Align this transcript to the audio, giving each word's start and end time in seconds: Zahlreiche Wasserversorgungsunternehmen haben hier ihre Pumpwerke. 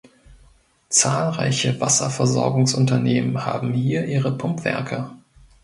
Zahlreiche 0.89 1.79
Wasserversorgungsunternehmen 1.79 3.45
haben 3.45 3.71
hier 3.71 4.05
ihre 4.07 4.35
Pumpwerke. 4.35 5.11